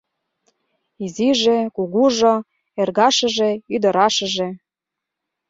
Изиже-кугужо, 1.03 2.33
эргашыже-ӱдырашыже... 2.81 4.47